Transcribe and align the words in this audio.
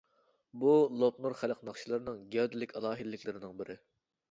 بۇ 0.63 0.71
لوپنۇر 1.01 1.35
خەلق 1.41 1.61
ناخشىلىرىنىڭ 1.69 2.25
گەۋدىلىك 2.37 2.75
ئالاھىدىلىكلىرىنىڭ 2.81 3.57
بىرى. 3.63 3.81